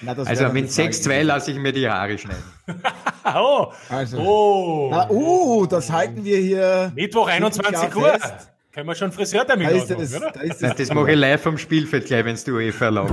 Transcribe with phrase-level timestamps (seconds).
[0.00, 2.42] Na, also mit 6-2 lasse ich mir die Haare schneiden.
[3.34, 4.18] oh, also.
[4.18, 4.88] oh.
[4.90, 6.92] Na, uh, das halten wir hier.
[6.94, 8.10] Mittwoch 21 Uhr.
[8.10, 8.52] Fest.
[8.72, 10.30] Können wir schon Friseurtermin da ist das, oder?
[10.30, 13.12] Da ist das, das mache ich live vom Spielfeld gleich, wenn es die UEFA erlaubt.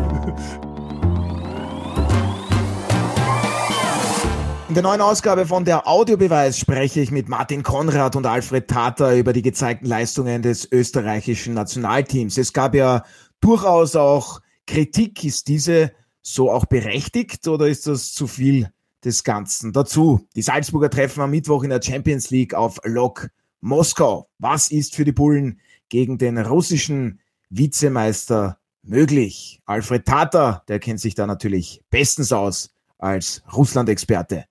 [4.67, 9.15] In der neuen Ausgabe von der Audiobeweis spreche ich mit Martin Konrad und Alfred Tater
[9.15, 12.37] über die gezeigten Leistungen des österreichischen Nationalteams.
[12.37, 13.03] Es gab ja
[13.39, 15.23] durchaus auch Kritik.
[15.23, 15.93] Ist diese
[16.25, 18.69] so auch berechtigt oder ist das zu viel
[19.03, 19.71] des Ganzen?
[19.71, 23.29] Dazu die Salzburger treffen am Mittwoch in der Champions League auf Lok
[23.61, 24.27] Moskau.
[24.39, 27.19] Was ist für die Bullen gegen den russischen
[27.49, 29.61] Vizemeister möglich?
[29.65, 34.45] Alfred Tata, der kennt sich da natürlich bestens aus als Russland-Experte.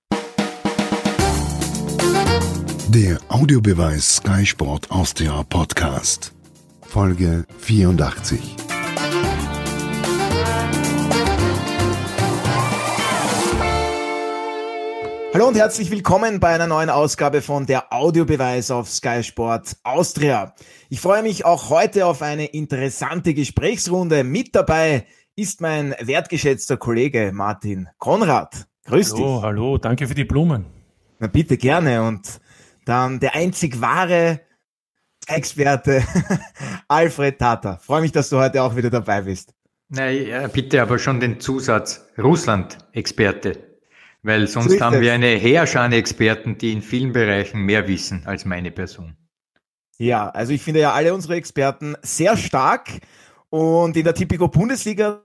[2.87, 6.33] Der Audiobeweis Sky Sport Austria Podcast.
[6.87, 8.64] Folge 84.
[15.35, 20.55] Hallo und herzlich willkommen bei einer neuen Ausgabe von der Audiobeweis auf Sky Sport Austria.
[20.87, 24.23] Ich freue mich auch heute auf eine interessante Gesprächsrunde.
[24.23, 25.05] Mit dabei
[25.35, 28.65] ist mein wertgeschätzter Kollege Martin Konrad.
[28.85, 29.25] Grüß hallo, dich.
[29.25, 30.67] Hallo, hallo, danke für die Blumen.
[31.19, 32.39] Na bitte gerne und
[32.85, 34.39] dann der einzig wahre
[35.27, 36.01] Experte
[36.87, 37.75] Alfred Tata.
[37.79, 39.53] Freue mich, dass du heute auch wieder dabei bist.
[39.89, 43.64] Na ja, bitte aber schon den Zusatz Russland-Experte.
[44.25, 48.43] Weil sonst so haben wir eine Heerschar Experten, die in vielen Bereichen mehr wissen als
[48.43, 49.15] meine Person.
[49.99, 52.89] Ja, also ich finde ja alle unsere Experten sehr stark
[53.51, 55.23] und in der Tipico Bundesliga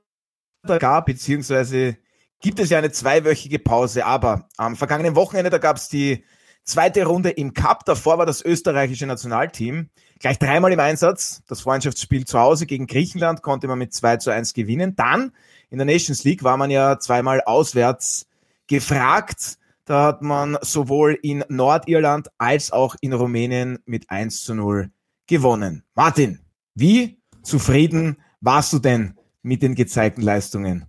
[0.63, 1.97] da gab, beziehungsweise
[2.43, 6.23] gibt es ja eine zweiwöchige Pause, aber am vergangenen Wochenende, da gab es die
[6.65, 11.43] zweite Runde im Cup, davor war das österreichische Nationalteam gleich dreimal im Einsatz.
[11.49, 14.95] Das Freundschaftsspiel zu Hause gegen Griechenland konnte man mit 2 zu 1 gewinnen.
[14.95, 15.33] Dann
[15.71, 18.27] in der Nations League war man ja zweimal auswärts
[18.71, 19.59] gefragt.
[19.85, 24.91] Da hat man sowohl in Nordirland als auch in Rumänien mit 1 zu 0
[25.27, 25.83] gewonnen.
[25.95, 26.39] Martin,
[26.75, 30.87] wie zufrieden warst du denn mit den gezeigten Leistungen?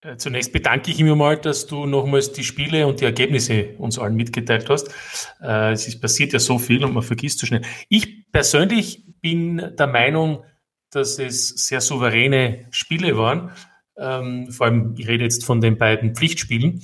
[0.00, 4.00] Äh, zunächst bedanke ich mich mal, dass du nochmals die Spiele und die Ergebnisse uns
[4.00, 4.88] allen mitgeteilt hast.
[5.40, 7.62] Äh, es ist passiert ja so viel und man vergisst so schnell.
[7.88, 10.42] Ich persönlich bin der Meinung,
[10.90, 13.52] dass es sehr souveräne Spiele waren.
[13.96, 16.82] Ähm, vor allem, ich rede jetzt von den beiden Pflichtspielen.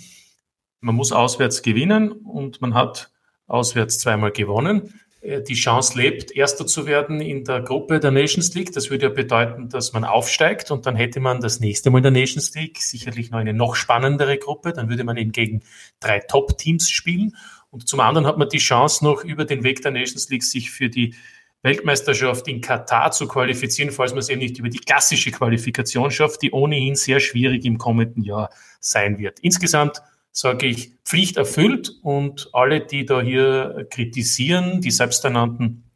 [0.81, 3.11] Man muss auswärts gewinnen und man hat
[3.47, 5.01] auswärts zweimal gewonnen.
[5.21, 8.73] Äh, die Chance lebt, Erster zu werden in der Gruppe der Nations League.
[8.73, 12.05] Das würde ja bedeuten, dass man aufsteigt und dann hätte man das nächste Mal in
[12.05, 14.73] der Nations League sicherlich noch eine noch spannendere Gruppe.
[14.73, 15.63] Dann würde man eben gegen
[16.01, 17.37] drei Top-Teams spielen.
[17.71, 20.71] Und zum anderen hat man die Chance noch über den Weg der Nations League sich
[20.71, 21.15] für die
[21.63, 26.41] Weltmeisterschaft in Katar zu qualifizieren, falls man es eben nicht über die klassische Qualifikation schafft,
[26.43, 28.51] die ohnehin sehr schwierig im kommenden Jahr
[28.81, 29.41] sein wird.
[29.41, 30.01] Insgesamt
[30.39, 35.91] sage ich, Pflicht erfüllt und alle, die da hier kritisieren, die selbsternannten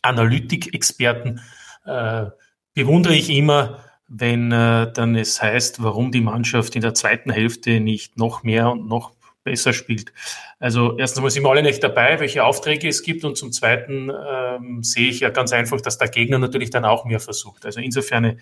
[0.00, 1.42] Analytikexperten,
[1.84, 2.24] äh,
[2.72, 7.78] bewundere ich immer, wenn äh, dann es heißt, warum die Mannschaft in der zweiten Hälfte
[7.80, 9.12] nicht noch mehr und noch
[9.42, 10.14] besser spielt.
[10.58, 14.10] Also erstens mal sind wir alle nicht dabei, welche Aufträge es gibt und zum Zweiten
[14.10, 17.66] ähm, sehe ich ja ganz einfach, dass der Gegner natürlich dann auch mehr versucht.
[17.66, 18.40] Also insofern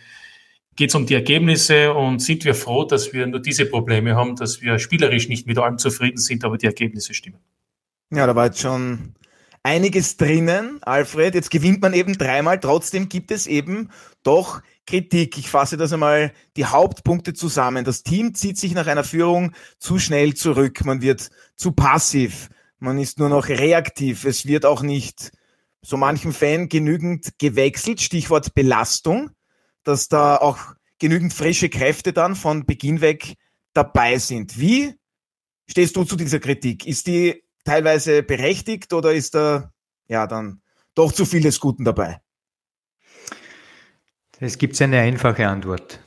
[0.77, 4.37] geht es um die Ergebnisse und sind wir froh, dass wir nur diese Probleme haben,
[4.37, 7.39] dass wir spielerisch nicht mit allem zufrieden sind, aber die Ergebnisse stimmen.
[8.11, 9.15] Ja, da war jetzt schon
[9.63, 11.35] einiges drinnen, Alfred.
[11.35, 13.91] Jetzt gewinnt man eben dreimal, trotzdem gibt es eben
[14.23, 15.39] doch Kritik.
[15.39, 17.85] Ich fasse das einmal die Hauptpunkte zusammen.
[17.85, 20.85] Das Team zieht sich nach einer Führung zu schnell zurück.
[20.85, 22.49] Man wird zu passiv.
[22.79, 24.25] Man ist nur noch reaktiv.
[24.25, 25.31] Es wird auch nicht
[25.83, 28.01] so manchem Fan genügend gewechselt.
[28.01, 29.31] Stichwort Belastung
[29.85, 30.59] dass da auch
[30.99, 33.35] genügend frische Kräfte dann von Beginn weg
[33.75, 34.59] dabei sind.
[34.59, 34.95] Wie
[35.69, 36.87] stehst du zu dieser Kritik?
[36.87, 39.73] Ist die teilweise berechtigt oder ist da
[40.07, 40.63] ja dann
[40.95, 42.21] doch zu viel des Guten dabei?
[44.39, 46.01] Es gibt eine einfache Antwort.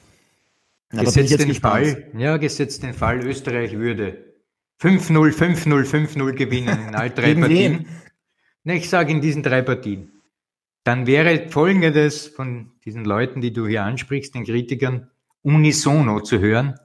[0.90, 4.36] Gesetzt, den Fall, ja, gesetzt den Fall, Österreich würde
[4.82, 7.88] 5-0, 5-0, 5-0 gewinnen in all drei Partien.
[8.64, 10.15] Ne, ich sage in diesen drei Partien
[10.86, 15.10] dann wäre Folgendes von diesen Leuten, die du hier ansprichst, den Kritikern,
[15.42, 16.76] unisono zu hören.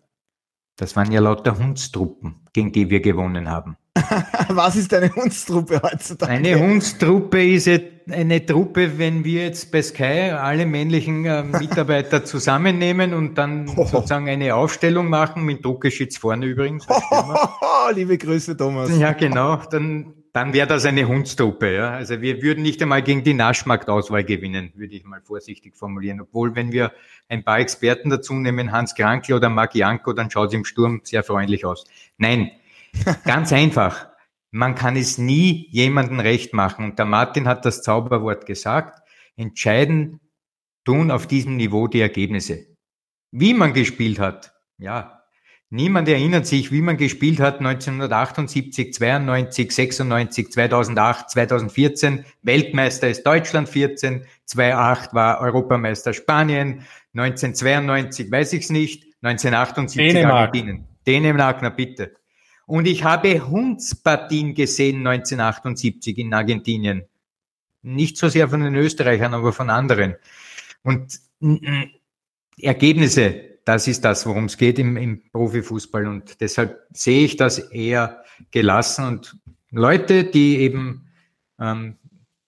[0.77, 3.77] Das waren ja lauter Hundstruppen, gegen die wir gewonnen haben.
[4.49, 6.33] Was ist eine Hundstruppe heutzutage?
[6.33, 7.69] Eine Hundstruppe ist
[8.11, 13.85] eine Truppe, wenn wir jetzt bei Sky alle männlichen äh, Mitarbeiter zusammennehmen und dann oh.
[13.85, 16.87] sozusagen eine Aufstellung machen, mit Druckerschitz vorne übrigens.
[17.95, 18.97] Liebe Grüße, Thomas.
[18.97, 19.57] Ja, genau.
[19.71, 21.75] Dann dann wäre das eine Hundstruppe.
[21.75, 21.91] Ja?
[21.91, 26.21] Also wir würden nicht einmal gegen die Naschmarktauswahl gewinnen, würde ich mal vorsichtig formulieren.
[26.21, 26.93] Obwohl, wenn wir
[27.29, 31.01] ein paar Experten dazu nehmen, Hans Krankl oder Marc Janko, dann schaut es im Sturm
[31.03, 31.85] sehr freundlich aus.
[32.17, 32.51] Nein,
[33.25, 34.09] ganz einfach.
[34.53, 36.85] Man kann es nie jemandem recht machen.
[36.85, 39.01] Und der Martin hat das Zauberwort gesagt.
[39.37, 40.21] Entscheiden
[40.85, 42.67] tun auf diesem Niveau die Ergebnisse.
[43.31, 45.20] Wie man gespielt hat, ja,
[45.73, 52.25] Niemand erinnert sich, wie man gespielt hat 1978, 92, 96, 2008, 2014.
[52.43, 56.83] Weltmeister ist Deutschland 14, 2008 war Europameister Spanien,
[57.15, 60.49] 1992 weiß ich es nicht, 1978 Dänemark.
[60.49, 60.85] Argentinien.
[61.07, 62.17] Dänemark, na bitte.
[62.67, 67.05] Und ich habe Hundspartien gesehen 1978 in Argentinien.
[67.83, 70.17] Nicht so sehr von den Österreichern, aber von anderen.
[70.83, 71.21] Und
[72.59, 76.07] Ergebnisse, das ist das, worum es geht im, im Profifußball.
[76.07, 79.05] Und deshalb sehe ich das eher gelassen.
[79.07, 79.37] Und
[79.71, 81.09] Leute, die eben
[81.61, 81.97] ähm,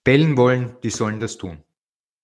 [0.03, 1.57] bellen wollen, die sollen das tun.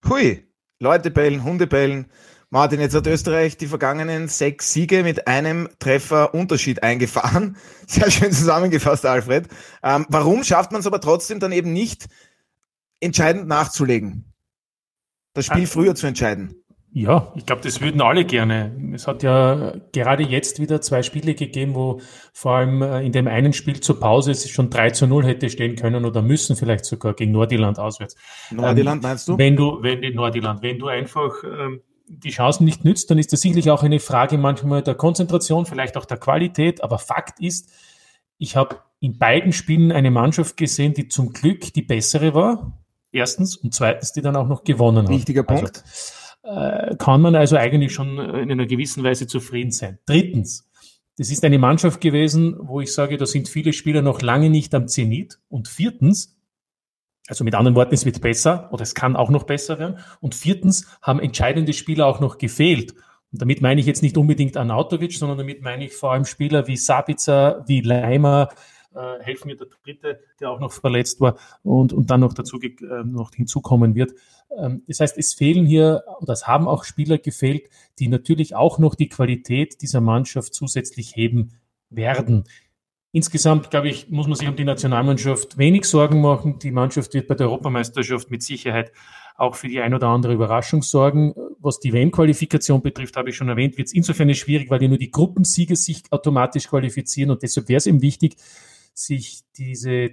[0.07, 0.47] Hui,
[0.79, 2.07] Leute bellen, Hunde bellen.
[2.51, 7.57] Martin, jetzt hat Österreich die vergangenen sechs Siege mit einem Treffer Unterschied eingefahren.
[7.87, 9.47] Sehr schön zusammengefasst, Alfred.
[9.83, 12.07] Ähm, warum schafft man es aber trotzdem dann eben nicht,
[12.99, 14.33] entscheidend nachzulegen?
[15.33, 16.55] Das Spiel früher zu entscheiden?
[16.91, 18.75] Ja, ich glaube, das würden alle gerne.
[18.95, 22.01] Es hat ja gerade jetzt wieder zwei Spiele gegeben, wo
[22.33, 25.49] vor allem äh, in dem einen Spiel zur Pause es schon 3 zu 0 hätte
[25.51, 28.15] stehen können oder müssen vielleicht sogar gegen Nordirland auswärts.
[28.49, 29.37] Nordirland meinst du?
[29.37, 33.31] Wenn du, wenn die Nordirland, wenn du einfach ähm, die Chancen nicht nützt, dann ist
[33.31, 36.83] das sicherlich auch eine Frage manchmal der Konzentration, vielleicht auch der Qualität.
[36.83, 37.69] Aber Fakt ist,
[38.39, 42.79] ich habe in beiden Spielen eine Mannschaft gesehen, die zum Glück die bessere war.
[43.11, 45.09] Erstens und zweitens, die dann auch noch gewonnen hat.
[45.09, 45.83] Wichtiger Punkt.
[45.85, 49.99] Also, äh, kann man also eigentlich schon äh, in einer gewissen Weise zufrieden sein.
[50.05, 50.69] Drittens,
[51.17, 54.73] das ist eine Mannschaft gewesen, wo ich sage, da sind viele Spieler noch lange nicht
[54.73, 55.39] am Zenit.
[55.49, 56.37] Und viertens,
[57.27, 59.99] also mit anderen Worten, es wird besser oder es kann auch noch besser werden.
[60.21, 62.93] Und viertens haben entscheidende Spieler auch noch gefehlt.
[63.31, 66.67] Und damit meine ich jetzt nicht unbedingt Anautovic, sondern damit meine ich vor allem Spieler
[66.67, 68.49] wie Sabitzer, wie Leimer,
[68.95, 72.59] äh, helfen mir der dritte, der auch noch verletzt war und, und dann noch dazu
[72.61, 74.13] äh, noch hinzukommen wird.
[74.57, 77.69] Ähm, das heißt, es fehlen hier, oder es haben auch Spieler gefehlt,
[77.99, 81.53] die natürlich auch noch die Qualität dieser Mannschaft zusätzlich heben
[81.89, 82.45] werden.
[83.11, 86.59] Insgesamt, glaube ich, muss man sich um die Nationalmannschaft wenig Sorgen machen.
[86.59, 88.91] Die Mannschaft wird bei der Europameisterschaft mit Sicherheit
[89.35, 91.33] auch für die ein oder andere Überraschung sorgen.
[91.59, 94.99] Was die WM-Qualifikation betrifft, habe ich schon erwähnt, wird es insofern schwierig, weil ja nur
[94.99, 98.35] die Gruppensieger sich automatisch qualifizieren und deshalb wäre es eben wichtig,
[98.99, 100.11] sich diese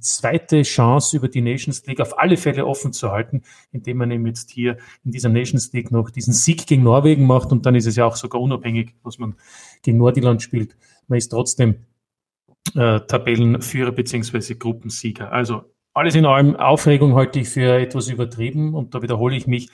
[0.00, 3.42] zweite Chance über die Nations League auf alle Fälle offen zu halten,
[3.72, 7.52] indem man eben jetzt hier in dieser Nations League noch diesen Sieg gegen Norwegen macht
[7.52, 9.36] und dann ist es ja auch sogar unabhängig, was man
[9.82, 10.76] gegen Nordirland spielt.
[11.08, 11.86] Man ist trotzdem
[12.74, 15.30] äh, Tabellenführer beziehungsweise Gruppensieger.
[15.30, 19.70] Also alles in allem Aufregung halte ich für etwas übertrieben und da wiederhole ich mich.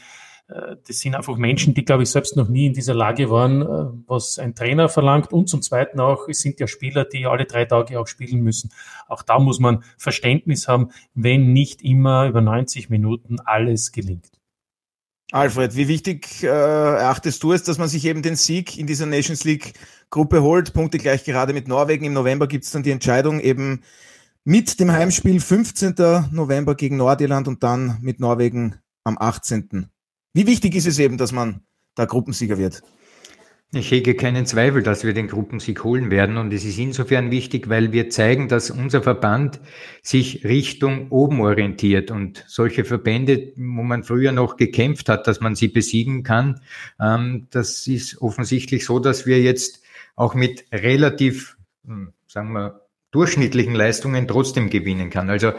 [0.52, 3.62] Äh, das sind einfach Menschen, die, glaube ich, selbst noch nie in dieser Lage waren,
[3.62, 5.32] äh, was ein Trainer verlangt.
[5.32, 8.70] Und zum Zweiten auch, es sind ja Spieler, die alle drei Tage auch spielen müssen.
[9.08, 14.30] Auch da muss man Verständnis haben, wenn nicht immer über 90 Minuten alles gelingt.
[15.32, 19.06] Alfred, wie wichtig äh, erachtest du es, dass man sich eben den Sieg in dieser
[19.06, 19.72] Nations League
[20.10, 20.74] Gruppe holt?
[20.74, 22.04] Punkte gleich gerade mit Norwegen.
[22.04, 23.82] Im November gibt es dann die Entscheidung eben
[24.44, 25.94] mit dem Heimspiel 15.
[26.32, 29.88] November gegen Nordirland und dann mit Norwegen am 18.
[30.34, 31.60] Wie wichtig ist es eben, dass man
[31.94, 32.82] da Gruppensieger wird?
[33.74, 36.36] Ich hege keinen Zweifel, dass wir den Gruppensieg holen werden.
[36.36, 39.60] Und es ist insofern wichtig, weil wir zeigen, dass unser Verband
[40.02, 42.10] sich Richtung oben orientiert.
[42.10, 46.60] Und solche Verbände, wo man früher noch gekämpft hat, dass man sie besiegen kann,
[47.00, 49.82] ähm, das ist offensichtlich so, dass wir jetzt
[50.16, 55.30] auch mit relativ, hm, sagen wir, durchschnittlichen Leistungen trotzdem gewinnen kann.
[55.30, 55.52] Also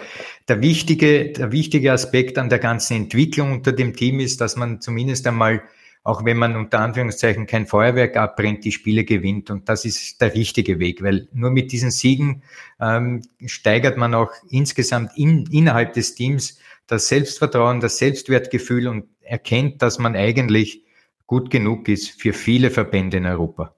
[0.48, 4.82] der wichtige, der wichtige Aspekt an der ganzen Entwicklung unter dem Team ist, dass man
[4.82, 5.64] zumindest einmal,
[6.04, 9.50] auch wenn man unter Anführungszeichen kein Feuerwerk abbrennt, die Spiele gewinnt.
[9.50, 12.44] Und das ist der richtige Weg, weil nur mit diesen Siegen
[12.82, 19.82] ähm, steigert man auch insgesamt in, innerhalb des Teams das Selbstvertrauen, das Selbstwertgefühl und erkennt,
[19.82, 20.84] dass man eigentlich
[21.26, 23.74] gut genug ist für viele Verbände in Europa.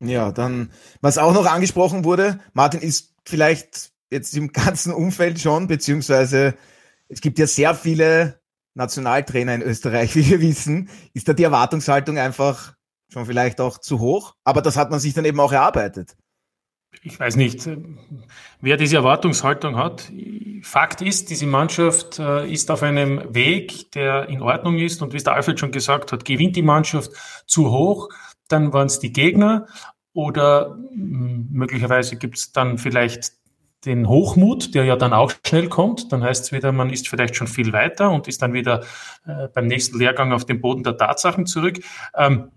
[0.00, 5.66] Ja, dann, was auch noch angesprochen wurde, Martin ist vielleicht jetzt im ganzen Umfeld schon,
[5.66, 6.54] beziehungsweise
[7.08, 8.40] es gibt ja sehr viele
[8.74, 10.88] Nationaltrainer in Österreich, wie wir wissen.
[11.14, 12.74] Ist da die Erwartungshaltung einfach
[13.12, 14.34] schon vielleicht auch zu hoch?
[14.44, 16.16] Aber das hat man sich dann eben auch erarbeitet.
[17.02, 17.68] Ich weiß nicht,
[18.60, 20.12] wer diese Erwartungshaltung hat.
[20.62, 25.00] Fakt ist, diese Mannschaft äh, ist auf einem Weg, der in Ordnung ist.
[25.00, 27.10] Und wie es der Alfred schon gesagt hat, gewinnt die Mannschaft
[27.46, 28.10] zu hoch,
[28.48, 29.66] dann waren es die Gegner
[30.12, 33.32] oder möglicherweise gibt es dann vielleicht
[33.84, 36.12] den Hochmut, der ja dann auch schnell kommt.
[36.12, 38.84] Dann heißt es wieder, man ist vielleicht schon viel weiter und ist dann wieder
[39.26, 41.80] äh, beim nächsten Lehrgang auf den Boden der Tatsachen zurück.
[42.16, 42.50] Ähm,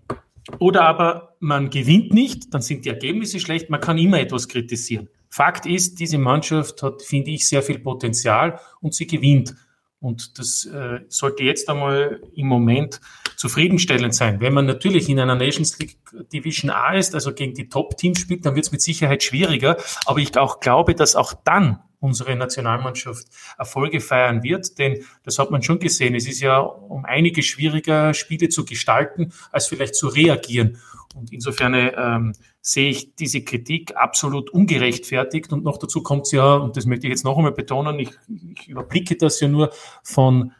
[0.58, 5.08] oder aber man gewinnt nicht, dann sind die Ergebnisse schlecht, man kann immer etwas kritisieren.
[5.28, 9.56] Fakt ist, diese Mannschaft hat, finde ich, sehr viel Potenzial und sie gewinnt.
[9.98, 13.00] Und das äh, sollte jetzt einmal im Moment
[13.36, 14.40] zufriedenstellend sein.
[14.40, 15.98] Wenn man natürlich in einer Nations League
[16.32, 19.76] Division A ist, also gegen die Top-Teams spielt, dann wird es mit Sicherheit schwieriger.
[20.06, 23.26] Aber ich auch glaube, dass auch dann unsere Nationalmannschaft
[23.58, 26.14] Erfolge feiern wird, denn das hat man schon gesehen.
[26.14, 30.78] Es ist ja um einige schwieriger Spiele zu gestalten, als vielleicht zu reagieren.
[31.14, 35.52] Und insofern ähm, sehe ich diese Kritik absolut ungerechtfertigt.
[35.52, 38.10] Und noch dazu kommt es ja, und das möchte ich jetzt noch einmal betonen, ich,
[38.28, 39.70] ich überblicke das ja nur
[40.02, 40.52] von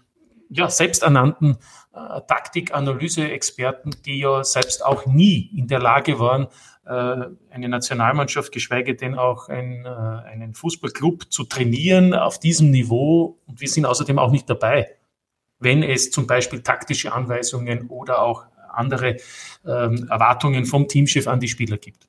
[0.48, 1.58] ja, selbsternannten
[1.92, 6.48] äh, Taktikanalyse-Experten, die ja selbst auch nie in der Lage waren,
[6.84, 13.38] äh, eine Nationalmannschaft, geschweige denn auch ein, äh, einen Fußballclub zu trainieren auf diesem Niveau.
[13.46, 14.90] Und wir sind außerdem auch nicht dabei,
[15.58, 19.16] wenn es zum Beispiel taktische Anweisungen oder auch andere
[19.66, 22.06] ähm, Erwartungen vom Teamchef an die Spieler gibt.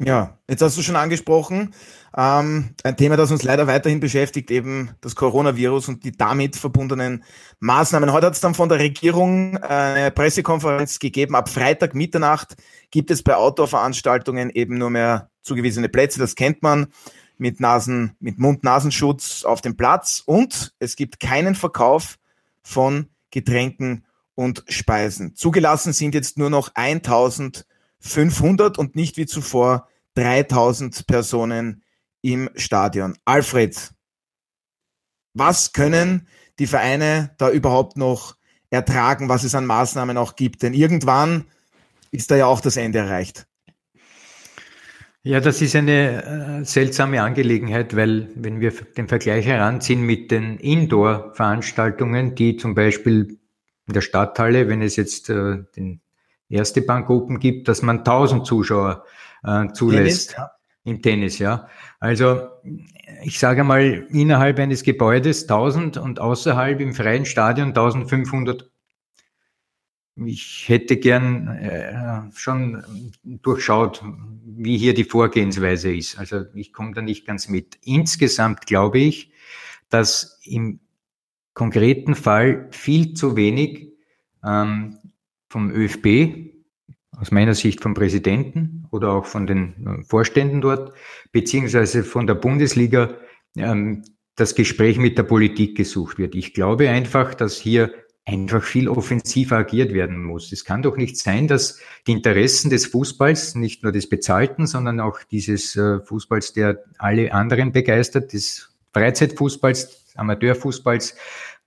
[0.00, 1.72] Ja, jetzt hast du schon angesprochen,
[2.16, 7.22] ähm, ein Thema, das uns leider weiterhin beschäftigt, eben das Coronavirus und die damit verbundenen
[7.60, 8.12] Maßnahmen.
[8.12, 11.36] Heute hat es dann von der Regierung eine Pressekonferenz gegeben.
[11.36, 12.56] Ab Freitag Mitternacht
[12.90, 16.18] gibt es bei Outdoor-Veranstaltungen eben nur mehr zugewiesene Plätze.
[16.18, 16.88] Das kennt man
[17.38, 22.18] mit Nasen, mit Mund-Nasenschutz auf dem Platz und es gibt keinen Verkauf
[22.62, 25.36] von Getränken und Speisen.
[25.36, 26.74] Zugelassen sind jetzt nur noch
[28.04, 31.82] 1500 und nicht wie zuvor 3000 Personen
[32.22, 33.16] im Stadion.
[33.24, 33.92] Alfred,
[35.32, 38.36] was können die Vereine da überhaupt noch
[38.70, 40.62] ertragen, was es an Maßnahmen auch gibt?
[40.62, 41.44] Denn irgendwann
[42.10, 43.46] ist da ja auch das Ende erreicht.
[45.26, 50.58] Ja, das ist eine äh, seltsame Angelegenheit, weil wenn wir den Vergleich heranziehen mit den
[50.58, 53.38] Indoor-Veranstaltungen, die zum Beispiel
[53.86, 56.02] in der Stadthalle, wenn es jetzt äh, den
[56.54, 59.04] erste Bank Open gibt, dass man 1000 Zuschauer
[59.42, 60.30] äh, zulässt.
[60.30, 60.50] Tennis, ja.
[60.84, 61.68] Im Tennis, ja.
[61.98, 62.48] Also
[63.22, 68.70] ich sage mal, innerhalb eines Gebäudes 1000 und außerhalb im freien Stadion 1500.
[70.16, 72.84] Ich hätte gern äh, schon
[73.24, 74.02] durchschaut,
[74.44, 76.18] wie hier die Vorgehensweise ist.
[76.18, 77.78] Also ich komme da nicht ganz mit.
[77.82, 79.32] Insgesamt glaube ich,
[79.88, 80.80] dass im
[81.52, 83.92] konkreten Fall viel zu wenig
[84.44, 84.98] ähm,
[85.54, 86.50] vom ÖFB,
[87.16, 90.92] aus meiner Sicht vom Präsidenten oder auch von den äh, Vorständen dort,
[91.30, 93.14] beziehungsweise von der Bundesliga
[93.56, 94.02] ähm,
[94.34, 96.34] das Gespräch mit der Politik gesucht wird.
[96.34, 97.94] Ich glaube einfach, dass hier
[98.24, 100.50] einfach viel offensiver agiert werden muss.
[100.50, 104.98] Es kann doch nicht sein, dass die Interessen des Fußballs, nicht nur des Bezahlten, sondern
[104.98, 111.14] auch dieses äh, Fußballs, der alle anderen begeistert, des Freizeitfußballs, Amateurfußballs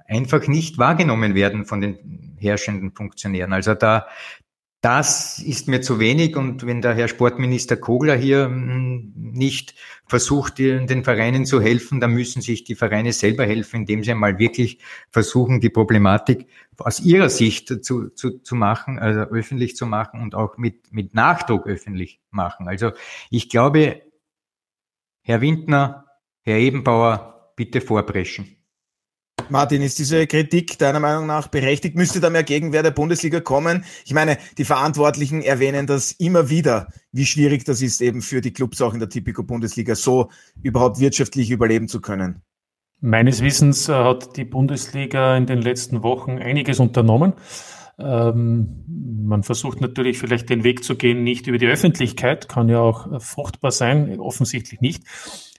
[0.07, 3.53] einfach nicht wahrgenommen werden von den herrschenden Funktionären.
[3.53, 4.07] Also da,
[4.81, 9.73] das ist mir zu wenig und wenn der Herr Sportminister Kogler hier hm, nicht
[10.05, 14.37] versucht, den Vereinen zu helfen, dann müssen sich die Vereine selber helfen, indem sie einmal
[14.39, 16.47] wirklich versuchen, die Problematik
[16.77, 21.15] aus ihrer Sicht zu, zu, zu machen, also öffentlich zu machen und auch mit, mit
[21.15, 22.67] Nachdruck öffentlich machen.
[22.67, 22.91] Also
[23.31, 24.03] ich glaube,
[25.23, 26.05] Herr Windner,
[26.43, 28.56] Herr Ebenbauer, bitte vorpreschen.
[29.50, 31.96] Martin, ist diese Kritik deiner Meinung nach berechtigt?
[31.96, 33.86] Müsste da mehr Gegenwehr der Bundesliga kommen?
[34.06, 38.54] Ich meine, die Verantwortlichen erwähnen das immer wieder, wie schwierig das ist, eben für die
[38.54, 40.30] Clubs auch in der Tipico Bundesliga so
[40.62, 42.42] überhaupt wirtschaftlich überleben zu können.
[43.00, 47.34] Meines Wissens äh, hat die Bundesliga in den letzten Wochen einiges unternommen.
[48.00, 48.84] Ähm,
[49.24, 53.12] man versucht natürlich vielleicht den Weg zu gehen, nicht über die Öffentlichkeit, kann ja auch
[53.12, 55.04] äh, fruchtbar sein, offensichtlich nicht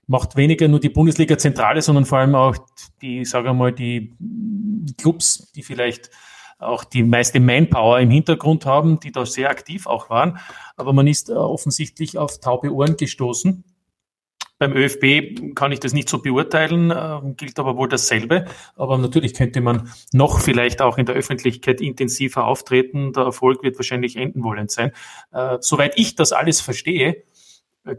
[0.08, 2.56] macht weniger nur die Bundesliga-Zentrale, sondern vor allem auch
[3.00, 4.16] die, sagen wir mal, die
[4.96, 6.10] Clubs, die vielleicht
[6.58, 10.38] auch die meiste Manpower im Hintergrund haben, die da sehr aktiv auch waren.
[10.76, 13.62] Aber man ist äh, offensichtlich auf taube Ohren gestoßen.
[14.58, 18.46] Beim ÖFB kann ich das nicht so beurteilen, äh, gilt aber wohl dasselbe.
[18.74, 23.12] Aber natürlich könnte man noch vielleicht auch in der Öffentlichkeit intensiver auftreten.
[23.12, 24.90] Der Erfolg wird wahrscheinlich enden wollend sein.
[25.32, 27.22] Äh, soweit ich das alles verstehe,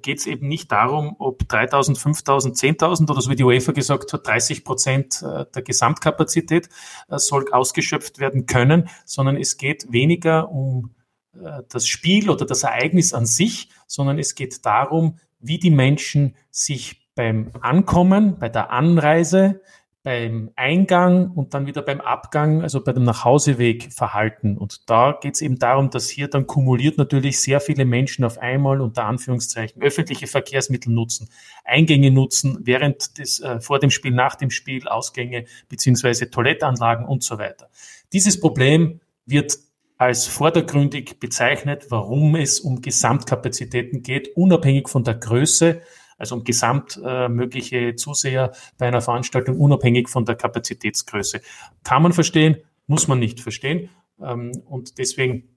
[0.02, 4.14] geht es eben nicht darum, ob 3000, 5000, 10.000 oder so wie die UEFA gesagt
[4.14, 6.70] hat, 30 Prozent äh, der Gesamtkapazität
[7.08, 10.96] äh, soll ausgeschöpft werden können, sondern es geht weniger um
[11.34, 16.36] äh, das Spiel oder das Ereignis an sich, sondern es geht darum, wie die Menschen
[16.52, 19.62] sich beim Ankommen, bei der Anreise,
[20.02, 24.58] beim Eingang und dann wieder beim Abgang, also bei dem Nachhauseweg verhalten.
[24.58, 28.38] Und da geht es eben darum, dass hier dann kumuliert natürlich sehr viele Menschen auf
[28.38, 31.30] einmal unter Anführungszeichen öffentliche Verkehrsmittel nutzen,
[31.66, 37.24] Eingänge nutzen, während des, äh, vor dem Spiel, nach dem Spiel, Ausgänge beziehungsweise Toilettanlagen und
[37.24, 37.70] so weiter.
[38.14, 39.58] Dieses Problem wird
[39.98, 45.82] als vordergründig bezeichnet, warum es um Gesamtkapazitäten geht, unabhängig von der Größe
[46.20, 51.42] also um gesamtmögliche äh, Zuseher bei einer Veranstaltung, unabhängig von der Kapazitätsgröße.
[51.84, 53.90] Kann man verstehen, muss man nicht verstehen.
[54.22, 55.56] Ähm, und deswegen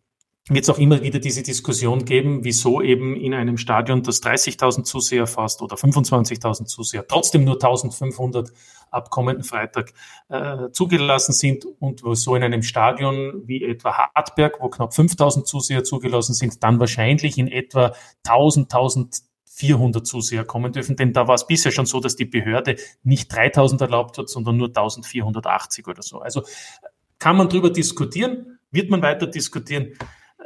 [0.49, 4.83] wird es auch immer wieder diese Diskussion geben, wieso eben in einem Stadion, das 30.000
[4.83, 8.50] Zuseher fasst oder 25.000 Zuseher, trotzdem nur 1.500
[8.90, 9.92] ab kommenden Freitag
[10.28, 15.85] äh, zugelassen sind und wieso in einem Stadion wie etwa Hartberg, wo knapp 5.000 Zuseher
[15.85, 17.95] zugelassen sind, dann wahrscheinlich in etwa
[18.26, 19.23] 1.000, 1.000
[19.54, 23.32] 400 Zuseher kommen dürfen, denn da war es bisher schon so, dass die Behörde nicht
[23.32, 26.21] 3000 erlaubt hat, sondern nur 1480 oder so.
[26.21, 26.42] Also
[27.18, 29.92] kann man darüber diskutieren, wird man weiter diskutieren.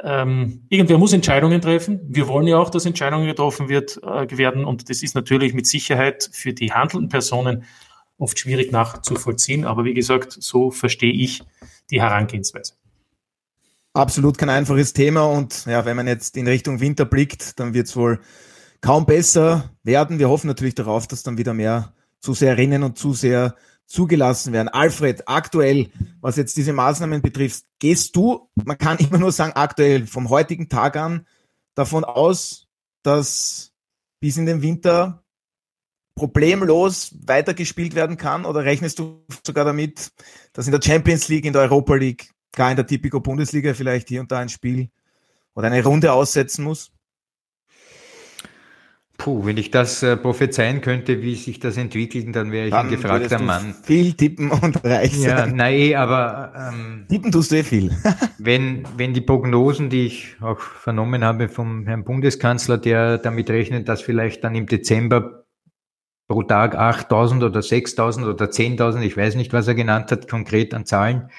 [0.03, 2.01] Ähm, irgendwer muss Entscheidungen treffen.
[2.07, 5.65] Wir wollen ja auch, dass Entscheidungen getroffen wird, äh, werden und das ist natürlich mit
[5.65, 7.63] Sicherheit für die handelnden Personen
[8.17, 9.65] oft schwierig nachzuvollziehen.
[9.65, 11.43] Aber wie gesagt, so verstehe ich
[11.89, 12.73] die Herangehensweise.
[13.93, 17.87] Absolut kein einfaches Thema und ja, wenn man jetzt in Richtung Winter blickt, dann wird
[17.87, 18.19] es wohl
[18.81, 20.19] kaum besser werden.
[20.19, 23.55] Wir hoffen natürlich darauf, dass dann wieder mehr Zuseherinnen und Zuseher
[23.85, 24.67] zugelassen werden.
[24.67, 30.07] Alfred, aktuell, was jetzt diese Maßnahmen betrifft, gehst du, man kann immer nur sagen, aktuell
[30.07, 31.25] vom heutigen Tag an
[31.75, 32.67] davon aus,
[33.03, 33.71] dass
[34.19, 35.23] bis in den Winter
[36.15, 38.45] problemlos weitergespielt werden kann?
[38.45, 40.11] Oder rechnest du sogar damit,
[40.51, 44.09] dass in der Champions League, in der Europa League, gar in der Typico Bundesliga vielleicht
[44.09, 44.89] hier und da ein Spiel
[45.53, 46.91] oder eine Runde aussetzen muss?
[49.27, 52.85] Puh, wenn ich das äh, prophezeien könnte, wie sich das entwickelt, dann wäre ich dann
[52.85, 53.75] ein gefragter Mann.
[53.83, 55.29] Viel tippen und reich sein.
[55.29, 57.91] Ja, nein, eh, aber ähm, tippen tust du eh viel.
[58.37, 63.89] wenn, wenn die Prognosen, die ich auch vernommen habe vom Herrn Bundeskanzler, der damit rechnet,
[63.89, 65.43] dass vielleicht dann im Dezember
[66.29, 70.73] pro Tag 8.000 oder 6.000 oder 10.000, ich weiß nicht, was er genannt hat, konkret
[70.73, 71.31] an Zahlen,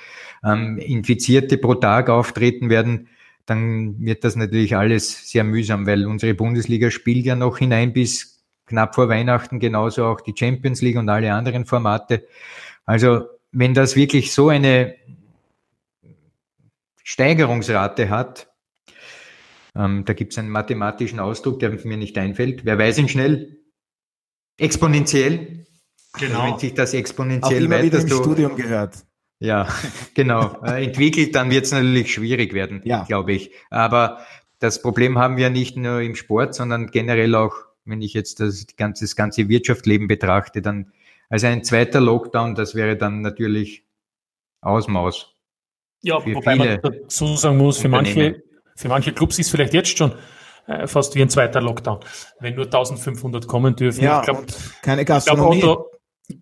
[0.44, 3.08] ähm, Infizierte pro Tag auftreten werden,
[3.48, 8.44] dann wird das natürlich alles sehr mühsam, weil unsere Bundesliga spielt ja noch hinein bis
[8.66, 12.26] knapp vor Weihnachten, genauso auch die Champions League und alle anderen Formate.
[12.84, 14.96] Also wenn das wirklich so eine
[17.02, 18.52] Steigerungsrate hat,
[19.74, 22.66] ähm, da gibt es einen mathematischen Ausdruck, der mir nicht einfällt.
[22.66, 23.60] Wer weiß ihn schnell?
[24.58, 25.66] Exponentiell.
[26.18, 26.40] Genau.
[26.40, 29.07] Also wenn sich das exponentiell Auch immer wieder im Studium gehört.
[29.40, 29.68] Ja,
[30.14, 30.62] genau.
[30.64, 33.04] Äh, entwickelt, dann wird es natürlich schwierig werden, ja.
[33.04, 33.52] glaube ich.
[33.70, 34.20] Aber
[34.58, 38.66] das Problem haben wir nicht nur im Sport, sondern generell auch, wenn ich jetzt das
[38.76, 40.92] ganze, das ganze Wirtschaftsleben betrachte, dann
[41.30, 43.84] also ein zweiter Lockdown, das wäre dann natürlich
[44.60, 45.34] Ausmaus.
[46.00, 48.42] Ja, für wobei man dazu sagen muss, für manche,
[48.76, 50.14] für manche Clubs ist vielleicht jetzt schon
[50.66, 52.00] äh, fast wie ein zweiter Lockdown,
[52.40, 54.02] wenn nur 1500 kommen dürfen.
[54.02, 54.46] Ja, ich glaub,
[54.82, 55.56] keine Gastronomie.
[55.56, 55.90] Ich glaub,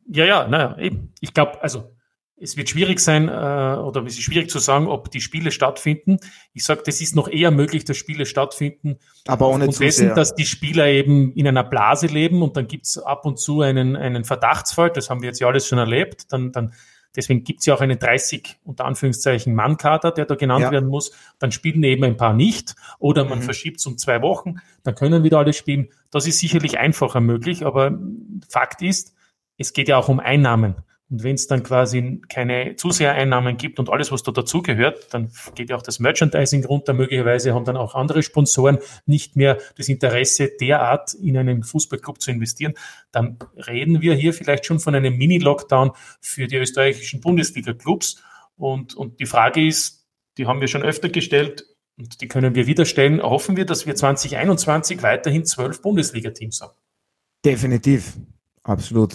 [0.09, 1.13] ja, ja, naja, eben.
[1.21, 1.96] Ich glaube, also
[2.39, 6.19] es wird schwierig sein, äh, oder es ist schwierig zu sagen, ob die Spiele stattfinden.
[6.53, 8.99] Ich sage, das ist noch eher möglich, dass Spiele stattfinden.
[9.27, 12.99] Aber ohne und dessen, dass die Spieler eben in einer Blase leben und dann gibt's
[12.99, 16.31] ab und zu einen, einen Verdachtsfall, das haben wir jetzt ja alles schon erlebt.
[16.31, 16.75] Dann, dann,
[17.15, 20.71] deswegen gibt's ja auch einen 30, unter Anführungszeichen, Mannkader, der da genannt ja.
[20.73, 21.13] werden muss.
[21.39, 23.45] Dann spielen eben ein paar nicht oder man mhm.
[23.45, 25.89] verschiebt um zwei Wochen, dann können wieder alle spielen.
[26.11, 27.99] Das ist sicherlich einfacher möglich, aber
[28.47, 29.15] Fakt ist,
[29.57, 30.77] es geht ja auch um Einnahmen.
[31.09, 35.71] Und wenn es dann quasi keine Zusehereinnahmen gibt und alles, was da dazugehört, dann geht
[35.71, 36.95] ja auch das Merchandising runter.
[36.95, 42.33] Möglicherweise haben dann auch andere Sponsoren nicht mehr das Interesse, derart in einen Fußballclub zu
[42.33, 42.75] investieren.
[43.13, 43.39] Dann
[43.69, 48.21] reden wir hier vielleicht schon von einem Mini-Lockdown für die österreichischen Bundesliga-Clubs.
[48.57, 51.67] Und, und die Frage ist, die haben wir schon öfter gestellt
[51.97, 53.23] und die können wir wieder stellen.
[53.23, 56.75] Hoffen wir, dass wir 2021 weiterhin zwölf Bundesliga-Teams haben.
[57.45, 58.17] Definitiv.
[58.65, 59.15] Absolut.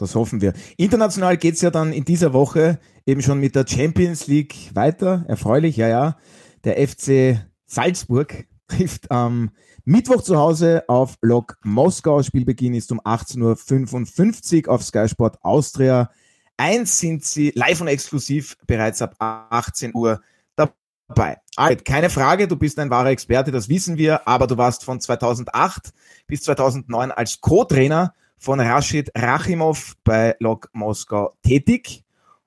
[0.00, 0.54] Das hoffen wir.
[0.78, 5.24] International geht es ja dann in dieser Woche eben schon mit der Champions League weiter.
[5.28, 6.16] Erfreulich, ja, ja.
[6.64, 9.50] Der FC Salzburg trifft am
[9.84, 12.22] Mittwoch zu Hause auf Lok Moskau.
[12.22, 16.10] Spielbeginn ist um 18.55 Uhr auf Sky Sport Austria.
[16.56, 20.22] Eins sind sie live und exklusiv bereits ab 18 Uhr
[20.56, 21.36] dabei.
[21.56, 25.00] Alright, keine Frage, du bist ein wahrer Experte, das wissen wir, aber du warst von
[25.00, 25.92] 2008
[26.26, 32.02] bis 2009 als Co-Trainer von Rashid Rachimov bei Lok Moskau tätig.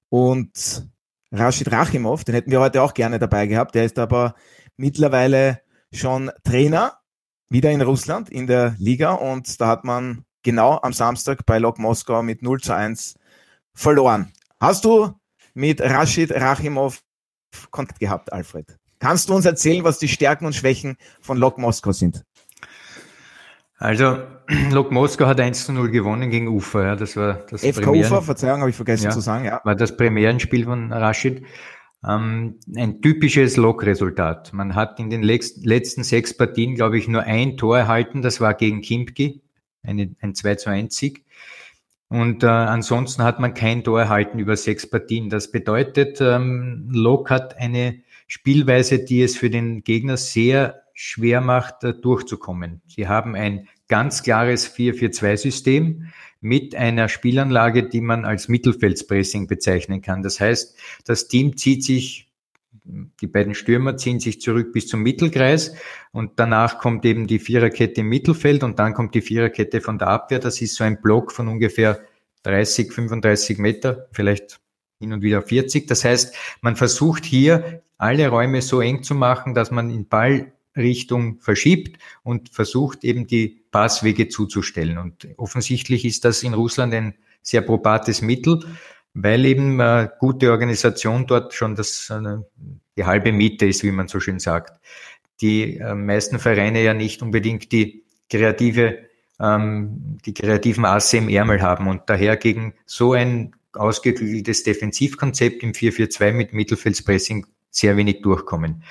[0.10, 0.90] Und
[1.32, 3.76] Rashid Rachimov, den hätten wir heute auch gerne dabei gehabt.
[3.76, 4.34] Der ist aber
[4.76, 5.62] mittlerweile
[5.94, 6.98] schon Trainer
[7.50, 11.78] wieder in Russland in der Liga und da hat man genau am Samstag bei Lok
[11.78, 13.16] Moskau mit 0 zu 1
[13.76, 14.34] verloren.
[14.60, 15.14] Hast du
[15.54, 17.04] mit Rashid Rachimov
[17.70, 18.80] Kontakt gehabt, Alfred?
[18.98, 22.24] Kannst du uns erzählen, was die Stärken und Schwächen von Lok Moskau sind?
[23.84, 24.18] Also,
[24.72, 26.84] Lok Moskau hat 1 zu 0 gewonnen gegen Ufa.
[26.84, 29.44] Ja, das war das FK Ufa, Verzeihung, habe ich vergessen ja, zu sagen.
[29.44, 29.60] Ja.
[29.66, 31.44] War das Premierenspiel von Rashid.
[32.08, 34.54] Ähm, ein typisches Lok-Resultat.
[34.54, 38.22] Man hat in den letzten sechs Partien, glaube ich, nur ein Tor erhalten.
[38.22, 39.42] Das war gegen Kimpki,
[39.84, 41.26] eine, ein 2 zu 1 Sieg.
[42.08, 45.30] Und äh, ansonsten hat man kein Tor erhalten über sechs Partien.
[45.30, 51.84] Das bedeutet, ähm, Lok hat eine Spielweise, die es für den Gegner sehr schwer macht,
[51.84, 52.82] äh, durchzukommen.
[52.88, 56.08] Sie haben ein ganz klares 4-4-2-System
[56.42, 60.24] mit einer Spielanlage, die man als Mittelfeldspressing bezeichnen kann.
[60.24, 60.76] Das heißt,
[61.06, 62.28] das Team zieht sich,
[62.84, 65.76] die beiden Stürmer ziehen sich zurück bis zum Mittelkreis
[66.12, 70.08] und danach kommt eben die Viererkette im Mittelfeld und dann kommt die Viererkette von der
[70.08, 70.40] Abwehr.
[70.40, 72.00] Das ist so ein Block von ungefähr
[72.42, 74.60] 30, 35 Meter, vielleicht
[75.00, 75.86] hin und wieder 40.
[75.86, 80.08] Das heißt, man versucht hier alle Räume so eng zu machen, dass man in
[80.74, 84.98] Ballrichtung verschiebt und versucht eben die Passwege zuzustellen.
[84.98, 88.60] Und offensichtlich ist das in Russland ein sehr probates Mittel,
[89.14, 92.38] weil eben äh, gute Organisation dort schon das, äh,
[92.98, 94.80] die halbe Miete ist, wie man so schön sagt.
[95.42, 99.00] Die äh, meisten Vereine ja nicht unbedingt die kreative,
[99.40, 105.74] ähm, die kreativen Asse im Ärmel haben und daher gegen so ein ausgeklügeltes Defensivkonzept im
[105.74, 108.84] 4-4-2 mit Mittelfeldspressing sehr wenig durchkommen.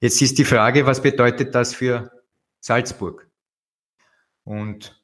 [0.00, 2.10] Jetzt ist die Frage, was bedeutet das für
[2.60, 3.28] Salzburg?
[4.44, 5.02] Und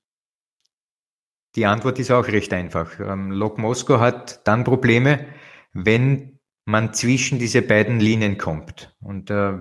[1.55, 2.99] die Antwort ist auch recht einfach.
[3.01, 5.27] Ähm, Lok Moskau hat dann Probleme,
[5.73, 8.95] wenn man zwischen diese beiden Linien kommt.
[9.01, 9.55] Und äh,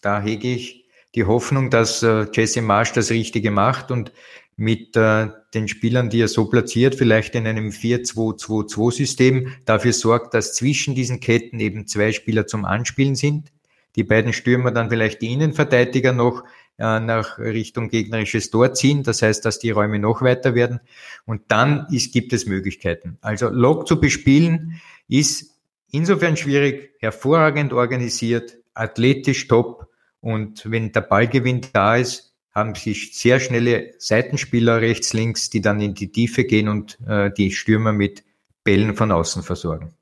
[0.00, 4.12] da hege ich die Hoffnung, dass äh, Jesse Marsch das Richtige macht und
[4.56, 10.54] mit äh, den Spielern, die er so platziert, vielleicht in einem 4-2-2-2-System dafür sorgt, dass
[10.54, 13.52] zwischen diesen Ketten eben zwei Spieler zum Anspielen sind.
[13.98, 16.44] Die beiden Stürmer dann vielleicht die Innenverteidiger noch
[16.78, 19.02] äh, nach Richtung gegnerisches Tor ziehen.
[19.02, 20.78] Das heißt, dass die Räume noch weiter werden.
[21.26, 23.18] Und dann ist, gibt es Möglichkeiten.
[23.22, 25.56] Also Log zu bespielen ist
[25.90, 29.88] insofern schwierig, hervorragend organisiert, athletisch top.
[30.20, 35.80] Und wenn der Ballgewinn da ist, haben sie sehr schnelle Seitenspieler rechts, links, die dann
[35.80, 38.22] in die Tiefe gehen und äh, die Stürmer mit
[38.62, 39.92] Bällen von außen versorgen.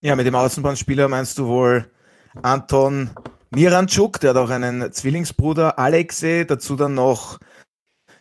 [0.00, 1.88] Ja, mit dem Außenbahnspieler meinst du wohl
[2.42, 3.10] Anton
[3.50, 7.38] Miranchuk, der hat auch einen Zwillingsbruder, Alexei, dazu dann noch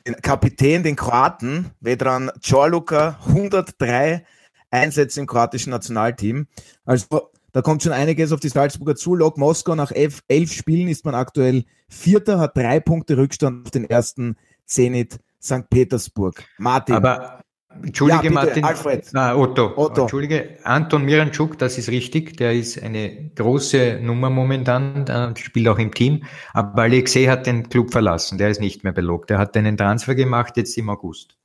[0.07, 4.25] den Kapitän, den Kroaten, Vedran Czorluka, 103
[4.71, 6.47] Einsätze im kroatischen Nationalteam.
[6.85, 9.15] Also da kommt schon einiges auf die Salzburger zu.
[9.15, 13.71] Lok Moskau nach elf, elf Spielen ist man aktuell Vierter, hat drei Punkte Rückstand auf
[13.71, 15.69] den ersten Zenit St.
[15.69, 16.43] Petersburg.
[16.57, 16.95] Martin.
[16.95, 17.41] Aber
[17.83, 18.63] Entschuldige, ja, Martin.
[18.63, 19.09] Alfred.
[19.13, 19.73] Ah, Otto.
[19.75, 20.01] Otto.
[20.01, 22.35] Entschuldige, Anton Miranchuk, das ist richtig.
[22.37, 26.23] Der ist eine große Nummer momentan, spielt auch im Team.
[26.53, 28.37] Aber Alexei hat den Club verlassen.
[28.37, 29.29] Der ist nicht mehr belockt.
[29.29, 31.37] Der hat einen Transfer gemacht jetzt im August.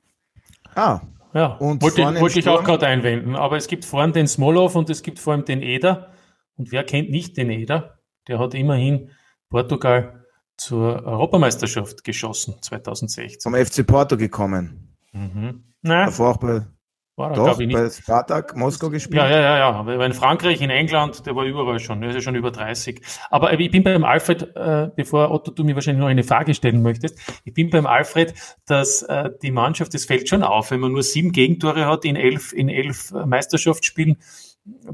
[0.73, 1.01] Ah.
[1.33, 3.35] Ja, und wollte, ich, wollte ich auch gerade einwenden.
[3.35, 6.11] Aber es gibt vorhin den Smolov und es gibt vor allem den Eder.
[6.57, 7.99] Und wer kennt nicht den Eder?
[8.27, 9.11] Der hat immerhin
[9.49, 10.25] Portugal
[10.57, 13.41] zur Europameisterschaft geschossen, 2016.
[13.41, 14.84] Vom FC Porto gekommen.
[15.15, 15.63] Mhm.
[15.81, 16.05] Nein.
[16.07, 16.61] Davor auch bei,
[17.15, 19.15] war er, doch, bei Spartak Moskau gespielt.
[19.15, 20.05] Ja, ja, ja, ja.
[20.05, 22.01] In Frankreich, in England, der war überall schon.
[22.01, 23.01] Der ist ja schon über 30.
[23.29, 26.81] Aber ich bin beim Alfred, äh, bevor Otto, du mir wahrscheinlich noch eine Frage stellen
[26.81, 27.17] möchtest.
[27.45, 28.33] Ich bin beim Alfred,
[28.65, 32.17] dass äh, die Mannschaft, das fällt schon auf, wenn man nur sieben Gegentore hat in
[32.17, 34.17] elf, in elf Meisterschaftsspielen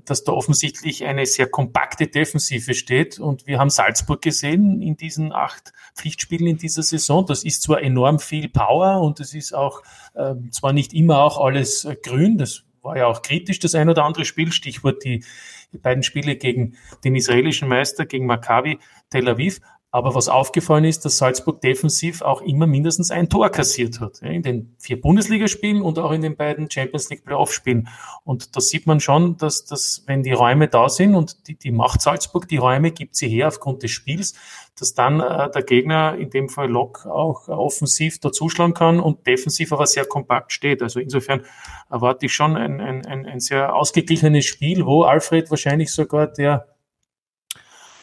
[0.05, 3.19] dass da offensichtlich eine sehr kompakte Defensive steht.
[3.19, 7.25] Und wir haben Salzburg gesehen in diesen acht Pflichtspielen in dieser Saison.
[7.25, 9.81] Das ist zwar enorm viel Power und es ist auch
[10.13, 12.37] äh, zwar nicht immer auch alles äh, grün.
[12.37, 14.51] Das war ja auch kritisch, das ein oder andere Spiel.
[14.51, 15.23] Stichwort die,
[15.71, 18.79] die beiden Spiele gegen den israelischen Meister, gegen Maccabi
[19.09, 19.61] Tel Aviv.
[19.93, 24.21] Aber was aufgefallen ist, dass Salzburg defensiv auch immer mindestens ein Tor kassiert hat.
[24.21, 27.89] In den vier Bundesligaspielen und auch in den beiden Champions League Playoff-Spielen.
[28.23, 31.71] Und da sieht man schon, dass, dass wenn die Räume da sind und die, die
[31.71, 34.33] macht Salzburg, die Räume gibt sie her aufgrund des Spiels,
[34.79, 39.73] dass dann äh, der Gegner, in dem Fall Lok, auch offensiv dazuschlagen kann und defensiv
[39.73, 40.81] aber sehr kompakt steht.
[40.81, 41.43] Also insofern
[41.89, 46.70] erwarte ich schon ein, ein, ein, ein sehr ausgeglichenes Spiel, wo Alfred wahrscheinlich sogar der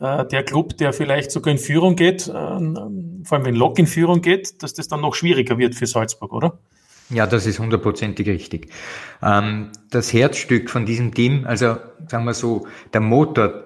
[0.00, 3.86] äh, der Club, der vielleicht sogar in Führung geht, äh, vor allem wenn Lok in
[3.86, 6.58] Führung geht, dass das dann noch schwieriger wird für Salzburg, oder?
[7.10, 8.70] Ja, das ist hundertprozentig richtig.
[9.22, 13.64] Ähm, das Herzstück von diesem Team, also sagen wir so, der Motor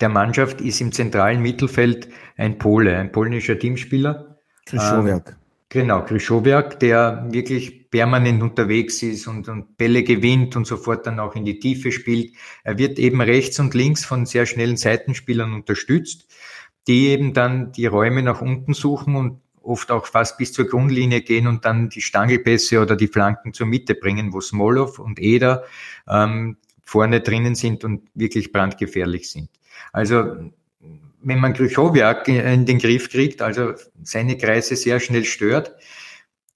[0.00, 4.38] der Mannschaft ist im zentralen Mittelfeld ein Pole, ein polnischer Teamspieler.
[4.66, 5.36] Krischowiak.
[5.70, 11.34] Genau, Krischowiak, der wirklich permanent unterwegs ist und, und Bälle gewinnt und sofort dann auch
[11.34, 12.34] in die Tiefe spielt.
[12.64, 16.26] Er wird eben rechts und links von sehr schnellen Seitenspielern unterstützt,
[16.86, 21.20] die eben dann die Räume nach unten suchen und oft auch fast bis zur Grundlinie
[21.20, 25.64] gehen und dann die Stangelpässe oder die Flanken zur Mitte bringen, wo Smolov und Eder
[26.08, 29.50] ähm, vorne drinnen sind und wirklich brandgefährlich sind.
[29.92, 30.36] Also
[31.20, 35.74] wenn man Krychowiak in den Griff kriegt, also seine Kreise sehr schnell stört,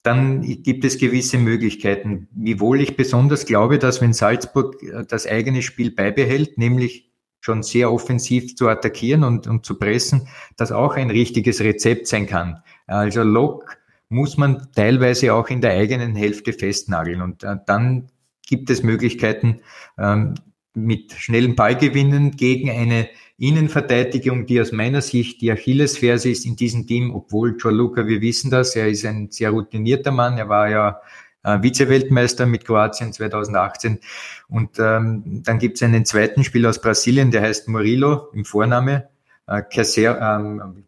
[0.03, 2.27] dann gibt es gewisse Möglichkeiten.
[2.31, 7.91] Wiewohl ich besonders glaube, dass wenn Salzburg äh, das eigene Spiel beibehält, nämlich schon sehr
[7.91, 12.61] offensiv zu attackieren und, und zu pressen, das auch ein richtiges Rezept sein kann.
[12.87, 18.09] Also Lok muss man teilweise auch in der eigenen Hälfte festnageln und äh, dann
[18.45, 19.61] gibt es Möglichkeiten
[19.97, 20.35] ähm,
[20.75, 26.87] mit schnellen Ballgewinnen gegen eine Innenverteidigung, die aus meiner Sicht die Achillesferse ist in diesem
[26.87, 31.01] Team, obwohl Gianluca, wir wissen das, er ist ein sehr routinierter Mann, er war ja
[31.43, 33.99] äh, Vize-Weltmeister mit Kroatien 2018.
[34.47, 39.09] Und ähm, dann gibt es einen zweiten Spieler aus Brasilien, der heißt Murilo im Vorname.
[39.47, 39.63] Äh,
[39.97, 40.85] ähm,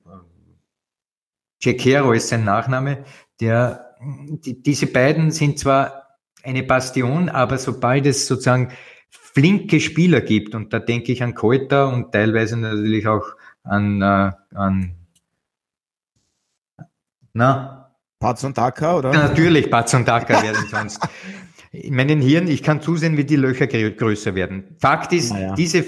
[1.62, 3.06] Chequero ist sein Nachname.
[3.40, 8.72] Der, die, diese beiden sind zwar eine Bastion, aber sobald es sozusagen
[9.36, 10.56] flinke Spieler gibt.
[10.56, 13.26] Und da denke ich an Koita und teilweise natürlich auch
[13.64, 14.96] an, äh, an
[17.34, 17.92] na?
[18.18, 19.12] Pazondaka, oder?
[19.12, 21.06] Natürlich, Pazondaka werden sonst.
[21.74, 24.78] In meinen Hirn, ich kann zusehen, wie die Löcher größer werden.
[24.80, 25.54] Fakt ist, ja.
[25.56, 25.84] diese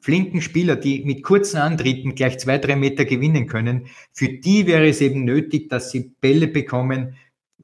[0.00, 4.86] flinken Spieler, die mit kurzen Antritten gleich zwei, drei Meter gewinnen können, für die wäre
[4.86, 7.16] es eben nötig, dass sie Bälle bekommen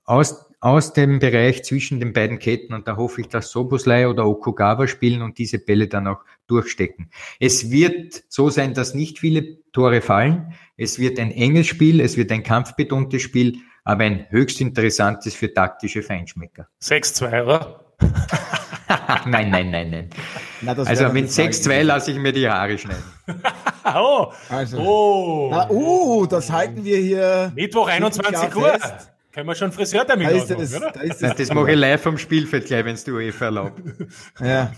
[0.04, 4.26] aus aus dem Bereich zwischen den beiden Ketten und da hoffe ich, dass Soboslai oder
[4.26, 7.10] Okugawa spielen und diese Bälle dann auch durchstecken.
[7.38, 10.52] Es wird so sein, dass nicht viele Tore fallen.
[10.76, 15.52] Es wird ein enges Spiel, es wird ein kampfbetontes Spiel, aber ein höchst interessantes für
[15.52, 16.68] taktische Feinschmecker.
[16.82, 17.84] 6-2, oder?
[19.26, 20.10] nein, nein, nein, nein.
[20.60, 23.04] Na, also mit 6-2 lasse ich mir die Haare schneiden.
[23.94, 24.78] oh, also.
[24.78, 25.48] oh.
[25.50, 27.52] Na, uh, das halten wir hier.
[27.54, 28.68] Mittwoch 21 Uhr.
[28.68, 29.10] Fest.
[29.32, 30.90] Können wir schon Friseurtermin da ist das, oder?
[30.90, 33.80] Da ist das, das mache ich live vom Spielfeld gleich, wenn es du UEFA erlaubt.
[34.40, 34.72] Ja.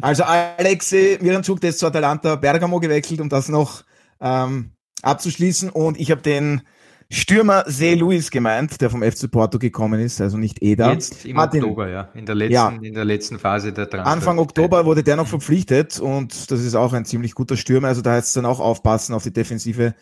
[0.00, 3.84] Also Alexei Miranchuk, der ist zu Atalanta Bergamo gewechselt, um das noch
[4.20, 5.70] ähm, abzuschließen.
[5.70, 6.62] Und ich habe den
[7.10, 10.92] Stürmer See Luis gemeint, der vom FC Porto gekommen ist, also nicht Eda.
[10.92, 12.08] Jetzt im Martin, Oktober, ja.
[12.14, 12.68] In der letzten, ja.
[12.70, 14.10] in der letzten Phase der Transfer.
[14.10, 17.88] Anfang Oktober wurde der noch verpflichtet und das ist auch ein ziemlich guter Stürmer.
[17.88, 19.94] Also da heißt es dann auch aufpassen auf die Defensive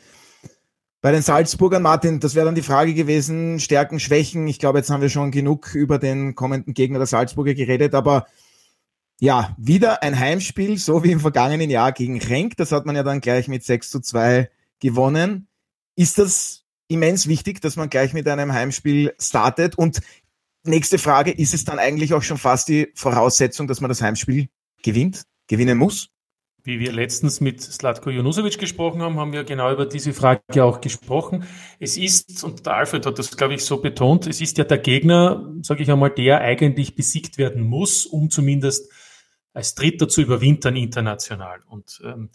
[1.01, 4.47] bei den Salzburgern, Martin, das wäre dann die Frage gewesen, Stärken, Schwächen.
[4.47, 8.27] Ich glaube, jetzt haben wir schon genug über den kommenden Gegner der Salzburger geredet, aber
[9.19, 12.57] ja, wieder ein Heimspiel, so wie im vergangenen Jahr gegen Renk.
[12.57, 15.47] Das hat man ja dann gleich mit 6 zu 2 gewonnen.
[15.95, 19.77] Ist das immens wichtig, dass man gleich mit einem Heimspiel startet?
[19.77, 20.01] Und
[20.65, 24.49] nächste Frage, ist es dann eigentlich auch schon fast die Voraussetzung, dass man das Heimspiel
[24.83, 26.11] gewinnt, gewinnen muss?
[26.63, 30.81] Wie wir letztens mit Slatko Junusovic gesprochen haben, haben wir genau über diese Frage auch
[30.81, 31.45] gesprochen.
[31.79, 34.79] Es ist, und der Alfred hat das, glaube ich, so betont, es ist ja der
[34.79, 38.93] Gegner, sage ich einmal, der eigentlich besiegt werden muss, um zumindest
[39.55, 41.61] als Dritter zu überwintern international.
[41.67, 42.31] Und ähm,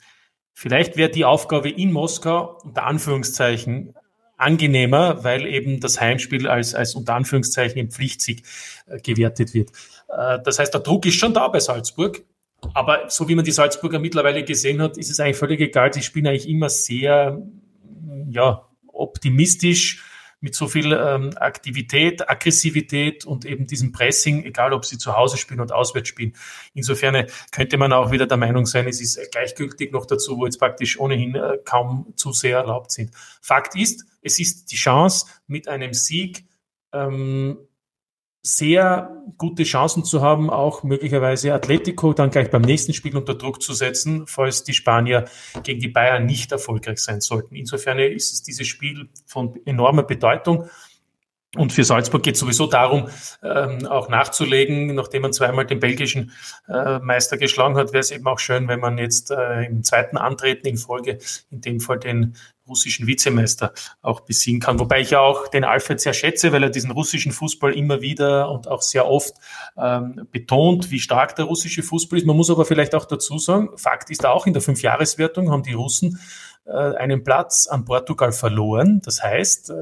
[0.54, 3.94] vielleicht wäre die Aufgabe in Moskau unter Anführungszeichen
[4.38, 8.44] angenehmer, weil eben das Heimspiel als, als unter Anführungszeichen im Pflichtsieg
[8.88, 9.72] äh, gewertet wird.
[10.10, 12.24] Äh, das heißt, der Druck ist schon da bei Salzburg.
[12.74, 15.94] Aber so wie man die Salzburger mittlerweile gesehen hat, ist es eigentlich völlig egal.
[15.94, 17.42] Sie spielen eigentlich immer sehr
[18.30, 20.04] ja, optimistisch
[20.42, 25.38] mit so viel ähm, Aktivität, Aggressivität und eben diesem Pressing, egal ob sie zu Hause
[25.38, 26.34] spielen und auswärts spielen.
[26.74, 30.60] Insofern könnte man auch wieder der Meinung sein, es ist gleichgültig noch dazu, wo jetzt
[30.60, 33.12] praktisch ohnehin äh, kaum zu sehr erlaubt sind.
[33.42, 36.46] Fakt ist, es ist die Chance, mit einem Sieg
[36.94, 37.58] ähm,
[38.46, 43.60] sehr gute Chancen zu haben, auch möglicherweise Atletico dann gleich beim nächsten Spiel unter Druck
[43.60, 45.26] zu setzen, falls die Spanier
[45.64, 47.56] gegen die Bayern nicht erfolgreich sein sollten.
[47.56, 50.70] Insofern ist es dieses Spiel von enormer Bedeutung.
[51.56, 53.08] Und für Salzburg geht es sowieso darum,
[53.44, 56.32] ähm, auch nachzulegen, nachdem man zweimal den belgischen
[56.68, 60.18] äh, Meister geschlagen hat, wäre es eben auch schön, wenn man jetzt äh, im zweiten
[60.18, 62.36] Antreten in Folge, in dem Fall den
[62.68, 64.80] russischen Vizemeister auch besiegen kann.
[64.80, 68.50] Wobei ich ja auch den Alfred sehr schätze, weil er diesen russischen Fußball immer wieder
[68.50, 69.34] und auch sehr oft
[69.78, 72.26] ähm, betont, wie stark der russische Fußball ist.
[72.26, 75.74] Man muss aber vielleicht auch dazu sagen, Fakt ist auch, in der Fünfjahreswertung haben die
[75.74, 76.20] Russen
[76.72, 79.02] einen Platz an Portugal verloren.
[79.04, 79.74] Das heißt, äh,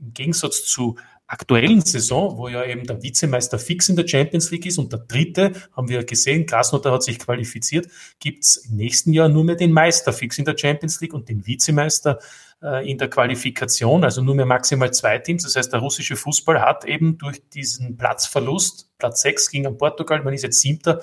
[0.00, 4.66] im Gegensatz zu aktuellen Saison, wo ja eben der Vizemeister fix in der Champions League
[4.66, 7.88] ist und der dritte, haben wir gesehen, Krasnotter hat sich qualifiziert,
[8.20, 11.46] gibt's im nächsten Jahr nur mehr den Meister fix in der Champions League und den
[11.46, 12.22] Vizemeister äh,
[12.60, 15.42] in der Qualifikation, also nur mehr maximal zwei Teams.
[15.42, 20.22] Das heißt, der russische Fußball hat eben durch diesen Platzverlust, Platz sechs ging an Portugal,
[20.22, 21.02] man ist jetzt siebter,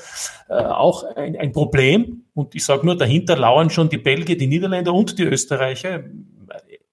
[0.49, 2.23] äh, auch ein, ein Problem.
[2.33, 6.03] Und ich sage nur, dahinter lauern schon die Belgier, die Niederländer und die Österreicher.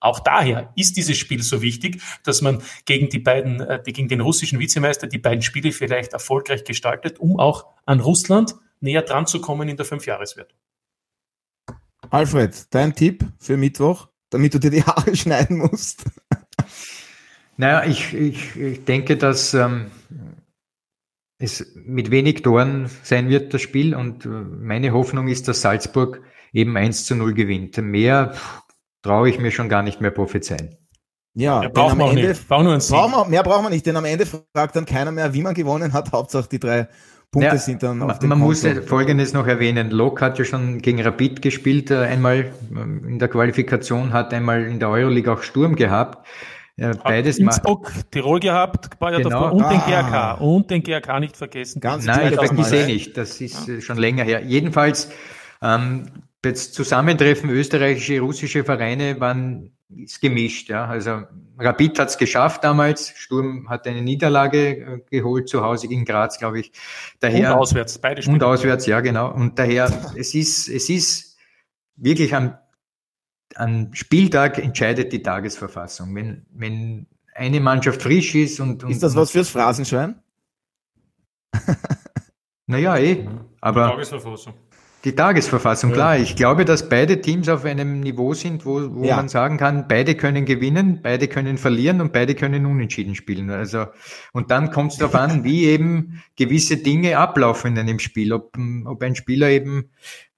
[0.00, 4.20] Auch daher ist dieses Spiel so wichtig, dass man gegen die beiden, äh, gegen den
[4.20, 9.40] russischen Vizemeister die beiden Spiele vielleicht erfolgreich gestaltet, um auch an Russland näher dran zu
[9.40, 10.58] kommen in der Fünfjahreswertung.
[12.10, 14.07] Alfred, dein Tipp für Mittwoch?
[14.30, 16.04] Damit du dir die Haare schneiden musst?
[17.56, 19.90] Naja, ich, ich, ich denke, dass ähm,
[21.38, 23.94] es mit wenig Toren sein wird, das Spiel.
[23.94, 27.76] Und äh, meine Hoffnung ist, dass Salzburg eben 1 zu 0 gewinnt.
[27.78, 28.34] Mehr
[29.02, 30.76] traue ich mir schon gar nicht mehr prophezeien.
[31.34, 32.48] Ja, ja brauchen wir Ende, nicht.
[32.48, 35.34] Brauchen wir, brauchen wir mehr brauchen wir nicht, denn am Ende fragt dann keiner mehr,
[35.34, 36.12] wie man gewonnen hat.
[36.12, 36.88] Hauptsache die drei
[37.30, 38.48] Punkte ja, sind dann auf dem Man Konto.
[38.48, 39.90] muss ja Folgendes noch erwähnen.
[39.90, 44.78] Lok hat ja schon gegen Rapid gespielt, äh, einmal in der Qualifikation, hat einmal in
[44.78, 46.26] der Euroleague auch Sturm gehabt.
[46.78, 48.02] Ja, beides Innsbruck, mal.
[48.12, 49.52] Tirol gehabt, genau.
[49.52, 49.68] und ah.
[49.68, 50.34] den GRK.
[50.40, 51.80] Und den GRK nicht vergessen.
[51.80, 53.16] Ganz Nein, ich vergesse eh nicht.
[53.16, 53.74] Das ist ja.
[53.74, 54.44] Äh, schon länger her.
[54.44, 55.10] Jedenfalls,
[55.60, 56.04] ähm,
[56.40, 60.68] das Zusammentreffen österreichische, russische Vereine waren ist gemischt.
[60.68, 60.86] Ja.
[60.86, 61.22] Also
[61.58, 66.38] Rapid hat es geschafft damals, Sturm hat eine Niederlage äh, geholt zu Hause gegen Graz,
[66.38, 66.72] glaube ich.
[67.20, 68.34] Daher, und auswärts, beide Spiele.
[68.34, 69.32] Und auswärts, ja genau.
[69.32, 71.36] Und daher, es ist, es ist
[71.96, 72.56] wirklich am,
[73.54, 76.14] am Spieltag entscheidet die Tagesverfassung.
[76.14, 80.20] Wenn, wenn eine Mannschaft frisch ist und, und Ist das was fürs Phrasenschwein?
[82.66, 83.26] naja, eh.
[83.60, 83.90] Aber.
[83.90, 84.54] Tagesverfassung.
[85.04, 86.18] Die Tagesverfassung, klar.
[86.18, 89.14] Ich glaube, dass beide Teams auf einem Niveau sind, wo, wo ja.
[89.14, 93.48] man sagen kann, beide können gewinnen, beide können verlieren und beide können unentschieden spielen.
[93.50, 93.86] Also,
[94.32, 98.32] und dann kommt es darauf an, wie eben gewisse Dinge ablaufen in einem Spiel.
[98.32, 99.90] Ob, ob ein Spieler eben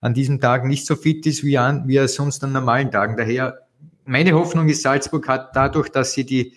[0.02, 3.16] an diesem Tag nicht so fit ist, wie, an, wie er sonst an normalen Tagen.
[3.16, 3.60] Daher,
[4.04, 6.54] meine Hoffnung ist, Salzburg hat dadurch, dass sie die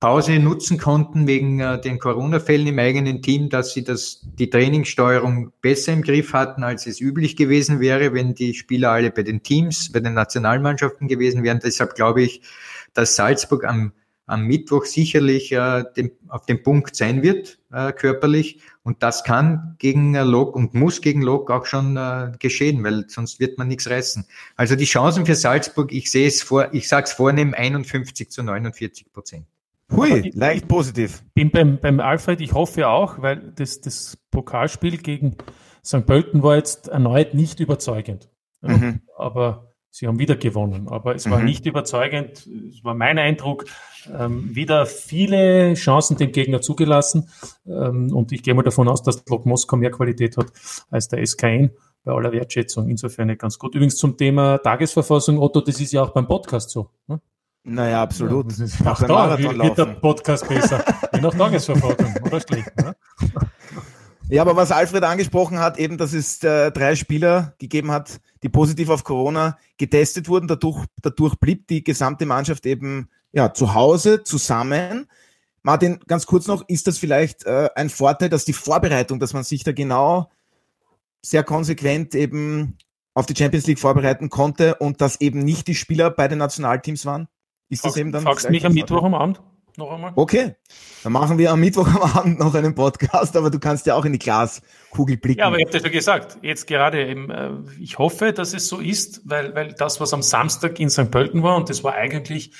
[0.00, 5.52] Pause nutzen konnten wegen äh, den Corona-Fällen im eigenen Team, dass sie das, die Trainingssteuerung
[5.60, 9.42] besser im Griff hatten, als es üblich gewesen wäre, wenn die Spieler alle bei den
[9.42, 11.60] Teams, bei den Nationalmannschaften gewesen wären.
[11.62, 12.40] Deshalb glaube ich,
[12.94, 13.92] dass Salzburg am,
[14.24, 18.62] am Mittwoch sicherlich äh, dem, auf dem Punkt sein wird, äh, körperlich.
[18.82, 23.04] Und das kann gegen äh, Lok und muss gegen Lok auch schon äh, geschehen, weil
[23.08, 24.24] sonst wird man nichts reißen.
[24.56, 28.42] Also die Chancen für Salzburg, ich sehe es vor, ich sage es vornehm, 51 zu
[28.42, 29.44] 49 Prozent.
[29.96, 31.22] Hui, leicht positiv.
[31.34, 35.36] Bin beim, beim Alfred, ich hoffe auch, weil das, das Pokalspiel gegen
[35.84, 36.06] St.
[36.06, 38.28] Pölten war jetzt erneut nicht überzeugend.
[38.60, 39.00] Mhm.
[39.16, 40.88] Aber sie haben wieder gewonnen.
[40.88, 41.46] Aber es war mhm.
[41.46, 42.46] nicht überzeugend.
[42.70, 43.64] Es war mein Eindruck.
[44.16, 47.28] Ähm, wieder viele Chancen dem Gegner zugelassen.
[47.66, 50.46] Ähm, und ich gehe mal davon aus, dass Lok Moskau mehr Qualität hat
[50.90, 51.70] als der SKN
[52.04, 52.88] bei aller Wertschätzung.
[52.88, 53.74] Insofern nicht ganz gut.
[53.74, 56.90] Übrigens zum Thema Tagesverfassung, Otto, das ist ja auch beim Podcast so.
[57.06, 57.20] Ne?
[57.62, 58.52] Naja, absolut.
[58.56, 60.82] Ja, Ach, da wird der Podcast besser.
[61.14, 62.74] Je nach Tagesverfolgung, oder schlecht.
[62.78, 62.96] Ne?
[64.30, 68.48] Ja, aber was Alfred angesprochen hat, eben, dass es äh, drei Spieler gegeben hat, die
[68.48, 70.46] positiv auf Corona getestet wurden.
[70.46, 75.06] Dadurch, dadurch blieb die gesamte Mannschaft eben ja, zu Hause zusammen.
[75.62, 79.44] Martin, ganz kurz noch, ist das vielleicht äh, ein Vorteil, dass die Vorbereitung, dass man
[79.44, 80.30] sich da genau
[81.22, 82.78] sehr konsequent eben
[83.14, 87.04] auf die Champions League vorbereiten konnte und dass eben nicht die Spieler bei den Nationalteams
[87.04, 87.28] waren?
[87.70, 88.22] Ist das eben dann.
[88.22, 89.40] Fragst mich am Mittwoch am Abend
[89.76, 90.12] noch einmal?
[90.16, 90.56] Okay,
[91.02, 94.04] dann machen wir am Mittwoch am Abend noch einen Podcast, aber du kannst ja auch
[94.04, 95.40] in die Glaskugel blicken.
[95.40, 98.68] Ja, aber ich habe das ja gesagt, jetzt gerade eben, äh, ich hoffe, dass es
[98.68, 101.10] so ist, weil, weil das, was am Samstag in St.
[101.10, 102.52] Pölten war, und das war eigentlich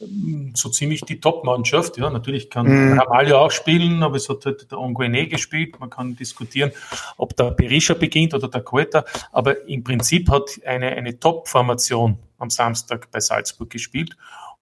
[0.00, 1.96] ähm, so ziemlich die Top-Mannschaft.
[1.96, 2.98] Ja, natürlich kann mhm.
[2.98, 5.80] Ramalho auch spielen, aber es hat halt der Onguene gespielt.
[5.80, 6.72] Man kann diskutieren,
[7.16, 9.04] ob der Berisha beginnt oder der Quetta.
[9.32, 14.16] Aber im Prinzip hat eine, eine Top-Formation am Samstag bei Salzburg gespielt.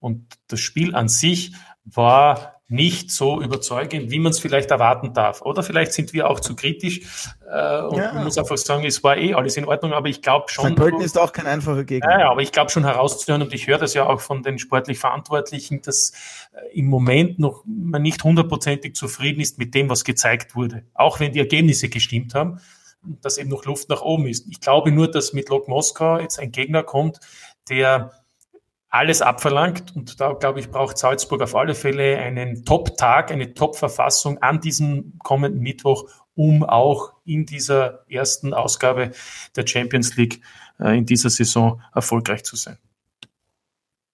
[0.05, 5.41] Und das Spiel an sich war nicht so überzeugend, wie man es vielleicht erwarten darf.
[5.41, 7.01] Oder vielleicht sind wir auch zu kritisch
[7.51, 8.13] äh, und ja.
[8.13, 10.73] man muss einfach sagen, es war eh alles in Ordnung, aber ich glaube schon.
[10.73, 10.75] St.
[10.75, 12.19] Pölten ist auch kein einfacher Gegner.
[12.19, 14.99] Ja, aber ich glaube schon herauszuhören und ich höre das ja auch von den sportlich
[14.99, 16.11] Verantwortlichen, dass
[16.53, 20.83] äh, im Moment noch man nicht hundertprozentig zufrieden ist mit dem, was gezeigt wurde.
[20.93, 22.59] Auch wenn die Ergebnisse gestimmt haben,
[23.21, 24.45] dass eben noch Luft nach oben ist.
[24.51, 27.19] Ich glaube nur, dass mit Lok Moskau jetzt ein Gegner kommt,
[27.69, 28.11] der
[28.95, 29.95] alles abverlangt.
[29.95, 35.19] Und da, glaube ich, braucht Salzburg auf alle Fälle einen Top-Tag, eine Top-Verfassung an diesem
[35.19, 39.11] kommenden Mittwoch, um auch in dieser ersten Ausgabe
[39.55, 40.41] der Champions League
[40.79, 42.77] äh, in dieser Saison erfolgreich zu sein.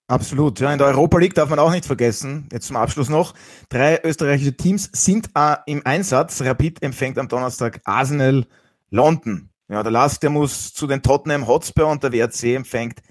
[0.07, 0.59] Absolut.
[0.59, 2.49] Ja, in der Europa League darf man auch nicht vergessen.
[2.51, 3.33] Jetzt zum Abschluss noch.
[3.69, 6.41] Drei österreichische Teams sind äh, im Einsatz.
[6.41, 8.45] Rapid empfängt am Donnerstag Arsenal
[8.89, 9.49] London.
[9.69, 13.01] Ja, der Last, der muss zu den Tottenham Hotspur und der WRC empfängt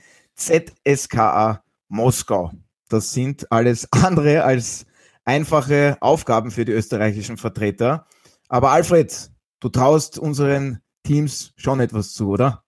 [0.41, 2.51] ZSKA Moskau.
[2.88, 4.86] Das sind alles andere als
[5.24, 8.07] einfache Aufgaben für die österreichischen Vertreter.
[8.49, 9.30] Aber Alfred,
[9.61, 12.64] du traust unseren Teams schon etwas zu, oder?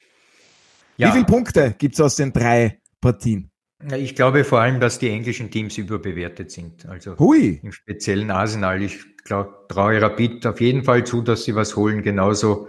[0.97, 1.09] Ja.
[1.09, 3.51] Wie viele Punkte gibt es aus den drei Partien?
[3.97, 6.87] Ich glaube vor allem, dass die englischen Teams überbewertet sind.
[6.87, 7.59] Also Hui.
[7.63, 8.81] im speziellen Arsenal.
[8.81, 12.03] Ich glaube, traue Rapid auf jeden Fall zu, dass sie was holen.
[12.03, 12.69] Genauso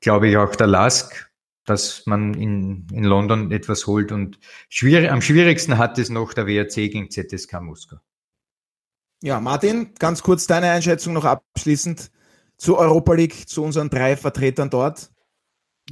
[0.00, 1.30] glaube ich auch der Lask,
[1.64, 4.12] dass man in, in London etwas holt.
[4.12, 4.38] Und
[4.68, 7.96] schwierig, am schwierigsten hat es noch der WRC gegen ZSK Moskau.
[9.22, 12.10] Ja, Martin, ganz kurz deine Einschätzung noch abschließend
[12.58, 15.10] zur Europa League, zu unseren drei Vertretern dort.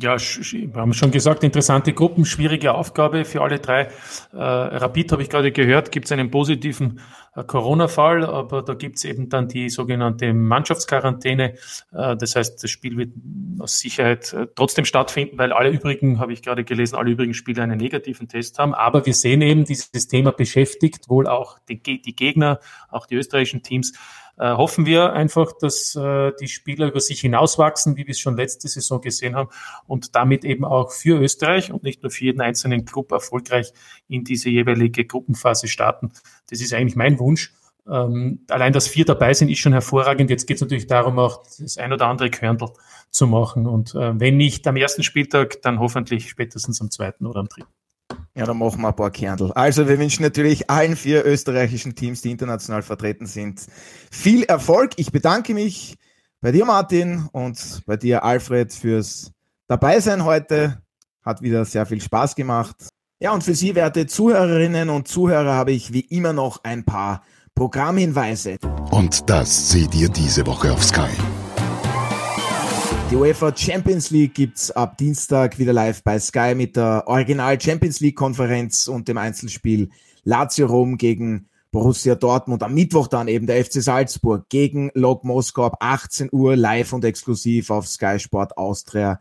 [0.01, 3.91] Ja, wir haben schon gesagt, interessante Gruppen, schwierige Aufgabe für alle drei.
[4.33, 7.01] Äh, Rapid habe ich gerade gehört, gibt es einen positiven
[7.37, 11.57] äh, Corona-Fall, aber da gibt es eben dann die sogenannte Mannschaftsquarantäne.
[11.93, 13.13] Äh, das heißt, das Spiel wird
[13.59, 17.63] aus Sicherheit äh, trotzdem stattfinden, weil alle übrigen, habe ich gerade gelesen, alle übrigen Spieler
[17.63, 18.73] einen negativen Test haben.
[18.73, 23.63] Aber wir sehen eben, dieses Thema beschäftigt wohl auch die, die Gegner, auch die österreichischen
[23.63, 23.93] Teams.
[24.39, 28.37] Äh, hoffen wir einfach, dass äh, die Spieler über sich hinauswachsen, wie wir es schon
[28.37, 29.51] letzte Saison gesehen haben
[29.87, 33.73] und damit eben auch für Österreich und nicht nur für jeden einzelnen Club erfolgreich
[34.09, 36.13] in diese jeweilige Gruppenphase starten.
[36.49, 37.53] Das ist eigentlich mein Wunsch.
[37.89, 40.31] Ähm, allein, dass vier dabei sind, ist schon hervorragend.
[40.31, 42.69] Jetzt geht es natürlich darum, auch das ein oder andere Körndl
[43.11, 43.67] zu machen.
[43.67, 47.82] Und äh, wenn nicht am ersten Spieltag, dann hoffentlich spätestens am zweiten oder am dritten.
[48.35, 49.53] Ja, dann machen wir ein paar Kernel.
[49.53, 53.67] Also wir wünschen natürlich allen vier österreichischen Teams, die international vertreten sind,
[54.11, 54.93] viel Erfolg.
[54.97, 55.97] Ich bedanke mich
[56.41, 59.33] bei dir, Martin, und bei dir, Alfred, fürs
[59.69, 60.83] Dabeisein heute.
[61.23, 62.89] Hat wieder sehr viel Spaß gemacht.
[63.21, 67.23] Ja, und für Sie, werte Zuhörerinnen und Zuhörer, habe ich wie immer noch ein paar
[67.55, 68.57] Programmhinweise.
[68.91, 71.11] Und das seht ihr diese Woche auf Sky.
[73.13, 78.01] Die UEFA Champions League gibt's ab Dienstag wieder live bei Sky mit der Original Champions
[78.01, 79.91] League Konferenz und dem Einzelspiel
[80.25, 82.63] Lazio Rom gegen Borussia Dortmund.
[82.63, 87.05] Am Mittwoch dann eben der FC Salzburg gegen Lok Moskau ab 18 Uhr live und
[87.05, 89.21] exklusiv auf Sky Sport Austria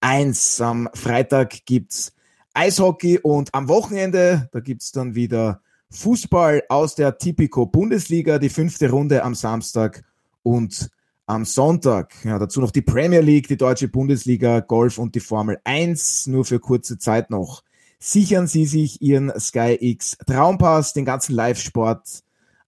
[0.00, 0.60] 1.
[0.60, 2.14] Am Freitag gibt's
[2.54, 8.88] Eishockey und am Wochenende, da gibt's dann wieder Fußball aus der Tipico Bundesliga, die fünfte
[8.88, 10.04] Runde am Samstag
[10.44, 10.92] und
[11.32, 12.12] am Sonntag.
[12.24, 16.44] Ja, dazu noch die Premier League, die deutsche Bundesliga, Golf und die Formel 1, nur
[16.44, 17.62] für kurze Zeit noch.
[17.98, 22.22] Sichern Sie sich Ihren Sky X Traumpass, den ganzen Live-Sport